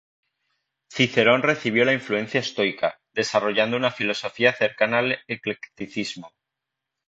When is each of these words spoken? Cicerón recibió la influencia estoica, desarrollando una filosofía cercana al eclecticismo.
Cicerón 0.89 1.43
recibió 1.43 1.85
la 1.85 1.93
influencia 1.93 2.39
estoica, 2.39 2.99
desarrollando 3.13 3.77
una 3.77 3.91
filosofía 3.91 4.51
cercana 4.51 4.97
al 4.97 5.19
eclecticismo. 5.27 6.31